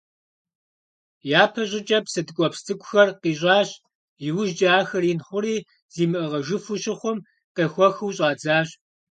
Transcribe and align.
Япэ 1.41 1.61
щӀыкӀэ 1.69 1.99
псы 2.03 2.21
ткӀуэпс 2.27 2.59
цӀыкӀухэр 2.65 3.09
къищӀащ, 3.21 3.69
иужькӀэ 4.27 4.67
ахэр 4.79 5.03
ин 5.11 5.19
хъури, 5.27 5.55
замыӀыгъыжыфу 5.93 6.75
щыхъум, 6.81 7.17
къехуэхыу 7.55 8.13
щӀадзащ. 8.15 8.69